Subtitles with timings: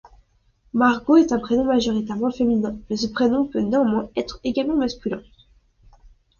[0.73, 5.21] Margot est un prénom majoritairement féminin, mais ce prénom peut néanmoins être également masculin.